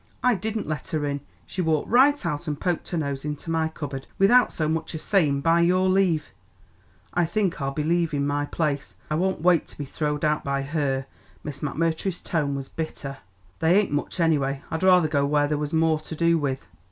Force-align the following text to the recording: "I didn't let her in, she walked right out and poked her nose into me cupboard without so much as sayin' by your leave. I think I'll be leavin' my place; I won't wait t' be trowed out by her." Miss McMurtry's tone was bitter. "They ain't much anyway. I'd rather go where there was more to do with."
"I 0.23 0.33
didn't 0.33 0.65
let 0.65 0.87
her 0.87 1.05
in, 1.05 1.21
she 1.45 1.61
walked 1.61 1.87
right 1.87 2.25
out 2.25 2.47
and 2.47 2.59
poked 2.59 2.89
her 2.89 2.97
nose 2.97 3.23
into 3.23 3.51
me 3.51 3.69
cupboard 3.71 4.07
without 4.17 4.51
so 4.51 4.67
much 4.67 4.95
as 4.95 5.03
sayin' 5.03 5.41
by 5.41 5.61
your 5.61 5.87
leave. 5.87 6.31
I 7.13 7.23
think 7.27 7.61
I'll 7.61 7.69
be 7.69 7.83
leavin' 7.83 8.25
my 8.25 8.45
place; 8.47 8.95
I 9.11 9.13
won't 9.13 9.41
wait 9.43 9.67
t' 9.67 9.75
be 9.77 9.85
trowed 9.85 10.23
out 10.25 10.43
by 10.43 10.63
her." 10.63 11.05
Miss 11.43 11.59
McMurtry's 11.59 12.19
tone 12.19 12.55
was 12.55 12.67
bitter. 12.67 13.17
"They 13.59 13.77
ain't 13.79 13.91
much 13.91 14.19
anyway. 14.19 14.63
I'd 14.71 14.81
rather 14.81 15.07
go 15.07 15.23
where 15.23 15.47
there 15.47 15.59
was 15.59 15.71
more 15.71 15.99
to 15.99 16.15
do 16.15 16.35
with." 16.35 16.65